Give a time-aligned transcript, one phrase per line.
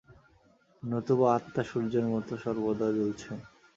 [0.83, 3.37] নতুবা আত্মা সূর্যের মত সর্বদা জ্বলছেন।